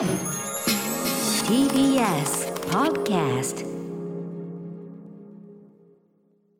[0.00, 0.08] TBS
[2.70, 3.66] Podcast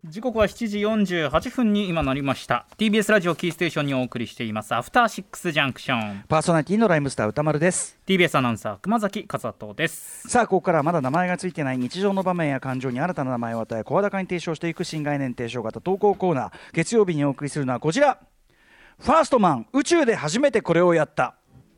[0.04, 2.66] 時刻は7時48分に今なりました。
[2.76, 4.74] TBS ラジオキーステーションにお送りしています。
[4.74, 7.98] アフターシックスジャンクションパーソナリティのライムスター歌丸です。
[8.06, 10.28] TBS アナウンサー熊崎和人です。
[10.28, 16.52] さあここからはまだ名前がついてない日常の場面や感情に新たな名前を与え声高に提唱していく新概念提唱型投稿コーナー。
[16.74, 18.18] 月曜日にお送りするのはこちら。
[18.98, 21.36] ファーストマン宇宙で初めてこれをやった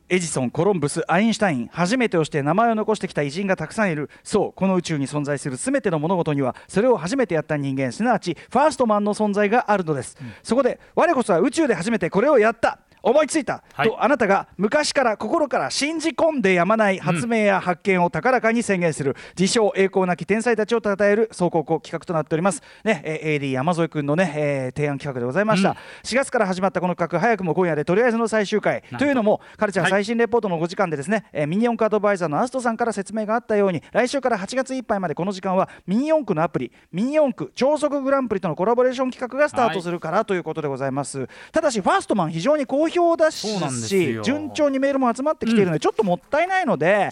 [0.09, 4.09] エジソンコロンブスアインシュタイン初めてをして名前を残してきた偉人がたくさんいる。
[4.23, 13.89] そうこの宇宙に存在する全ての物事にはそれを初めてやった人間すなわちファーストマンの存在があるのです、そこで我こそは宇宙で初めてこれをやった思いついた、はい。
[13.89, 25.75] とあなたが昔から心から信じ込んでやまない発明や発見を高らかに宣言する、自称栄光なき天才たちを称える総高校企画となっております、ねえー AD 山添君のね、えー提案企画でございました、うん。
[26.03, 28.83] 4月から始まったこの企画早くも今夜でとりあえずの最終回。
[28.91, 29.05] どと。
[29.05, 29.91] いうのもカルチャーはい。
[29.91, 47.09] 最新レポートの5時間でですね、えーミニ四駆アドバイザーのアストさんから説明があったように来週から8月いっぱいまでこの時間はミニ四駆のアプリミニ四駆超速グランプリとのコラボレーション企画がスタートするからということでございます、ただしファーストマン非常に好評だし順調にメールも集まってきているので、ちょっともったいないので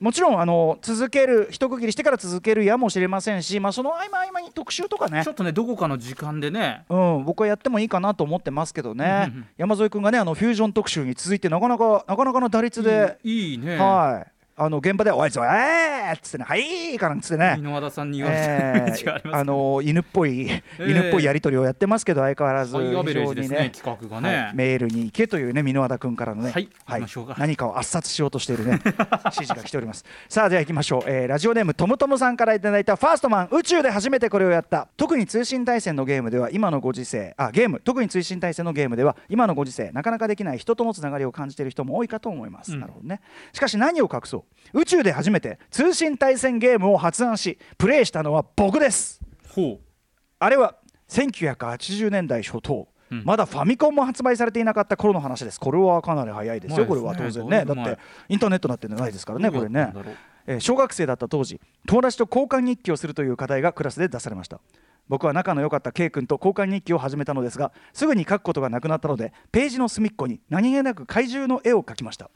[0.00, 5.22] もちろんあの続ける一区切りしてから続けるやもしれませんし、まあ、その合間合間に特集とかね。
[5.22, 6.84] ちょっとねどこかの時間でね。
[6.88, 9.46] うん、僕はやってもいいかなと思ってますけどね、うんうんうん。
[9.58, 13.76] 山添君がねあのフュージョン特集に続いてなかなかなかなかの打率で、いいね。
[13.76, 17.56] はいあの現場で「おいそえー!」っつってね「はい!」かなんつってね。
[17.58, 26.68] 箕輪田さんに言われえた違いますー、あの犬っぽい、犬っぽいやり取りをやってますけど相変わらず非常にね企画がね、はいメールに行けというね箕輪田君からのね、はい
[27.38, 28.80] 何かを圧殺しようとしているね
[29.24, 30.04] 指示が来ております。
[30.28, 42.80] さあでは行きましょう、えーラジオネームトムトムさんからいただいたファーストマン宇宙で初めてこれをやった特に通信対戦のゲームでは今のご時世あゲーム特に通信対戦のゲームでは今のご時世なかなかできない人とのつながりを感じている人も多いかと思います、うん。
[42.80, 43.20] なるほどね。
[43.52, 44.42] しかし何を隠そう？
[44.72, 49.20] 宇宙で初めて通信対戦ゲームを発案しプレイしたのは僕です。
[49.48, 49.80] ほ
[50.38, 50.76] あれは
[51.08, 53.24] 1980年代初頭、うん。
[53.24, 55.58] まだファミコンも発売されていなかった頃の話です。
[55.58, 56.86] これはかなり早いですよ。
[56.86, 57.64] これは当然ね。
[57.64, 59.92] だってインターネットになってないですかうらねこれね、
[60.46, 64.60] えー小学生だった当時友達と交換日記をするという課題がクラスで出されました。
[65.10, 72.30] 僕は仲の良かった K 君と交換日記を始めたのですがすぐに書くことがなくなったのでページの隅っこに何気なく怪獣の絵を描きました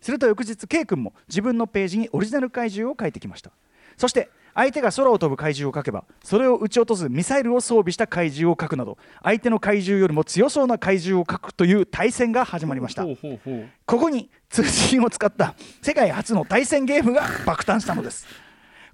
[0.00, 3.50] すると翌日 K 君も自分のページにオリジナル怪獣を描いてきました。
[3.96, 13.04] そして相手が空を飛ぶ怪獣を描けばそれを撃ち落とすミサイルを装備した怪獣を描くなど相手の怪獣よりも強そうな怪獣を描くという対戦が始まりました。
[13.04, 18.26] ここに通信を使った世界初の対戦ゲームが爆誕したのです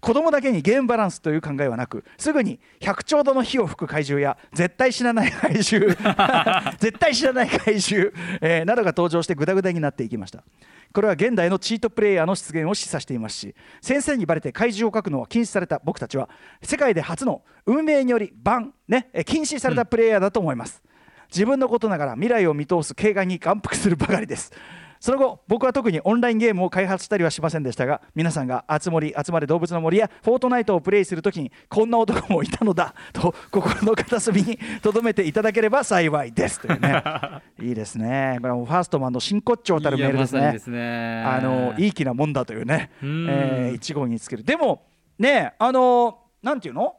[0.06, 5.93] 子供だけにゲームバランスという考えはなくすぐに100兆度の火を吹く怪獣や絶対死なない怪獣
[6.78, 10.44] 絶対死なない怪獣、えーなどが登場してグダグダになっていきました。
[10.93, 16.31] これは現代のチートプレイヤーの出現を示唆していますし先生にバレて怪獣を描くのは禁止された僕たちは
[16.62, 20.83] 世界で初の運営によりバン、ね、え禁止されたプレイヤーだと思います、
[21.31, 24.53] 自分のことながら未来を見通す警戒に感服するばかりです
[25.00, 36.60] その後僕は特にオンラインゲームを開発したりはしませんでしたが皆さんが「集森集まれ動物の森」や「フォートナイト」をプレイするときにこんな男もいたのだと心の片隅に留めていただければ幸いです。
[36.60, 37.02] というね。
[37.60, 38.36] いいですね。
[38.40, 41.22] これはもうファーストマンの真骨頂たるメールですね。
[41.22, 43.26] いあのいい気なもんだというね、うん。
[43.28, 44.44] えー一号につける。
[44.44, 44.86] でも
[45.18, 46.94] ねあのなんていうの？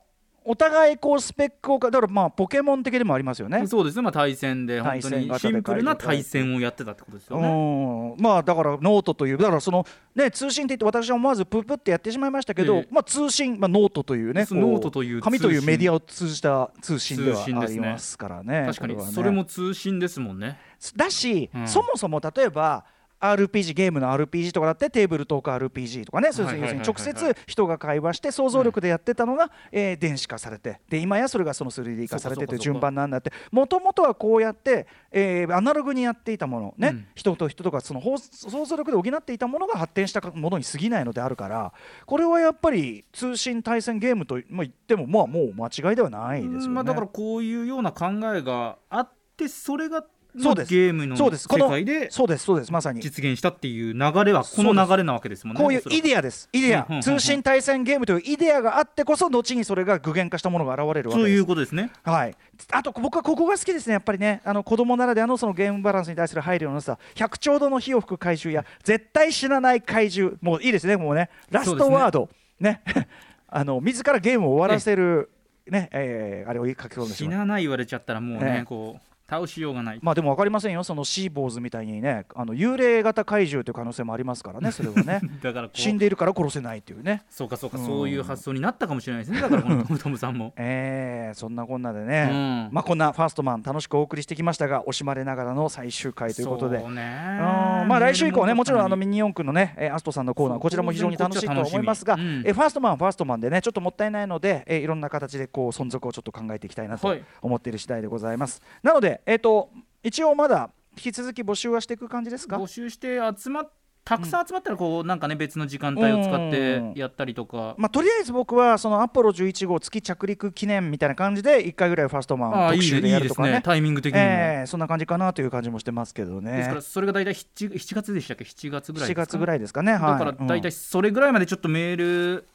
[0.49, 3.67] お互いこうスペックをかだからまあポケモン的でもありますよね。
[3.67, 8.15] そうですね、まあ、対戦で本当にシンプルな対戦をやってたってことですよね。
[8.17, 8.23] うん。
[8.23, 9.85] まあだからノートというだからその
[10.15, 12.87] ね通信って言って私は思わずプップってやってしまいましたけど、ええ。
[12.89, 18.63] まあ通信まあノートというねノートという紙というメディアを通じた通信ではありますからね。
[18.67, 19.11] 確かに。
[19.11, 20.57] それも通信ですもんね。
[20.95, 21.67] だし、うん。
[21.67, 22.85] そもそも例えば
[23.19, 37.07] RPG ゲームの RPG とかだってテーブルトーク RPG とかね要するに直接人が会話して想像力でやってたのが、えー電子化されてで今やそれがその 3D 化されてそうかそう順番なんだってもともとはこうやって、えーアナログにやっていたものね、うん。
[37.15, 41.73] 人と人とかその放想像力で補っていたものが発展したものに過ぎないのであるから
[42.05, 46.67] これはやっぱり通信対戦ゲームとまあ言ってもまあもう間違いではないですよね。
[46.67, 48.05] まあ、だからこういうような考
[48.35, 50.03] えがあってそれが
[50.39, 50.69] そうです。
[50.73, 51.47] ゲームの世そうです。
[51.47, 52.71] この界でそうですそうです。
[52.71, 53.01] まさに。
[53.01, 55.61] 実現したっていう流れはこの流れなわけですもんね。
[55.61, 61.45] こういうイデアです、イデア、通信対戦ゲームというイデアがあってこそ、後にそれが具現化したものが現れるわけそういうです。
[61.45, 61.91] ことですね。
[62.03, 62.35] はい、
[62.71, 72.29] あと僕はここが好きですね、やっぱりね、あの子供ならではのそのゲームバランスに対する配慮のなさ、100兆度の火を吹く怪獣や、絶対死なない怪獣、もういいですね、もうね、ラストワード、
[72.59, 72.81] ね、
[73.49, 75.29] あの自らゲームを終わらせる、
[75.69, 77.31] ねえーあれを書き込んでしまう。
[77.33, 78.63] 死なない言われちゃったらもうね、ええ。
[78.63, 79.99] こう倒しようがない。
[80.01, 80.83] まあでも分かりませんよ。
[80.83, 85.21] そのシーボーズみたいにねあの幽霊型怪獣という可能性もありますからねそれはね。
[85.43, 87.23] だから死んでいるから殺せないっていうね。
[87.29, 87.85] そうかそうかうん。
[87.85, 89.41] そういう発想になったかもしれないですね。
[89.41, 90.53] だからこのト ムトムさんも。
[90.55, 92.69] えー、そんなこんなでね、うん。
[92.71, 96.79] まあこんなファーストマン楽しくお送りしてきましたが惜しまれながらの最終回ということで。
[96.79, 97.01] そうね。
[97.01, 97.87] うん。
[97.87, 101.45] まあ来週以降ねもちろんあのミニ四駆のねえーアストさんのコーナーこちらも非常に楽しい。
[101.45, 102.43] と思いますが、うん。
[102.45, 107.23] えーファーストマンファーストマンでねちょっともったいないので、えーいろんな形でこう存続をちょっと考えていきたいなとはい。
[107.41, 109.69] 思っている次第でございます、なのでえっ、と
[110.03, 112.57] 一応まだ引き続き募集はしていく感じですか？
[112.57, 113.71] 募集して集まっ
[114.03, 117.75] たくさん集まったらこうなんかね別の時間帯を使ってやったりとか。
[117.77, 123.51] まあ、とりあえず僕はそのアポロ11号月着陸記念みたいな感じで1回ぐらいファーストマン特集でやるとかね。
[123.51, 123.61] ね。
[123.61, 124.25] タイミング的にも。
[124.25, 126.51] えーそんな感じかなという感じもしてますけどね。
[126.57, 129.25] ですからそれが大体 7, 7月でしたっけ？7月ぐらい7ですか？
[129.27, 129.91] 月ぐらいですかね。
[129.93, 130.01] はい。
[130.01, 132.47] だから大体それぐらいまでちょっとメール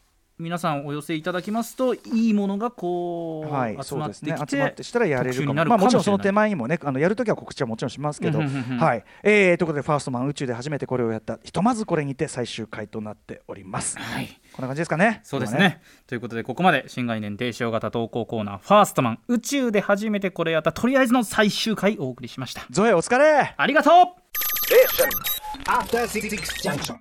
[0.42, 2.00] 皆さんお寄せいただきますとい
[2.30, 8.78] いものがこう、はい、集そうですまってきてね集まってしたらやれるかも特集になるまあ、もちろんその手前にもねあのやるときは告知はもちろんしますけど、うんうんうんうん。
[8.78, 9.04] はい。
[9.22, 14.26] えー、ということでファーストマン宇宙で初めてこれをやったひとまずこれにて最終回となっております、はい。
[14.52, 15.20] こんな感じですかね。
[15.22, 15.80] そうですね。
[15.80, 22.66] 今ということでここまで新概念提唱型投稿コーナーファーストマン宇宙で初めてこれやったとりあえずの最終回お送りしました。
[22.70, 23.54] ゾエお疲れ。
[23.56, 24.22] ありがとう。
[26.62, 26.98] Junction.